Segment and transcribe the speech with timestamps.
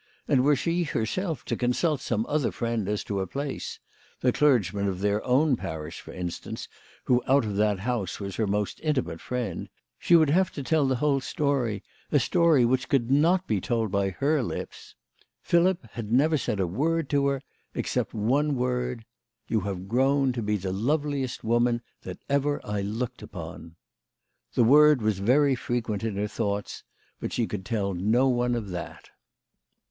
[0.27, 3.77] And were she herself to consult some other friend as to a place
[4.21, 6.67] the clergyman of their own parish for instance,
[7.03, 9.69] who out of that house was her most intimate friend
[9.99, 13.91] she would have to tell the whole story, a story which could not be told
[13.91, 14.95] by her lips.
[15.43, 17.43] Philip had never said a word to her,
[17.75, 19.05] except that one word:"
[19.51, 23.75] You have grown to be the loveliest woman that ever I looked upon."
[24.55, 26.83] The word was very fre quent in her thoughts,
[27.19, 29.11] but she could tell no one of that